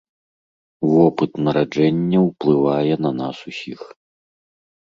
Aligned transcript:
Вопыт 0.93 1.31
нараджэння 1.47 2.19
ўплывае 2.27 2.95
на 3.07 3.11
нас 3.21 3.37
усіх. 3.53 3.81